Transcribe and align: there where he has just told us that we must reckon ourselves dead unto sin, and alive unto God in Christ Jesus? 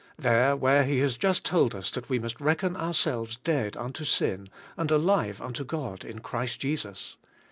there 0.17 0.55
where 0.55 0.83
he 0.83 0.97
has 0.97 1.15
just 1.15 1.45
told 1.45 1.75
us 1.75 1.91
that 1.91 2.09
we 2.09 2.17
must 2.17 2.41
reckon 2.41 2.75
ourselves 2.75 3.37
dead 3.43 3.77
unto 3.77 4.03
sin, 4.03 4.49
and 4.75 4.89
alive 4.89 5.39
unto 5.39 5.63
God 5.63 6.03
in 6.03 6.17
Christ 6.17 6.59
Jesus? 6.59 7.17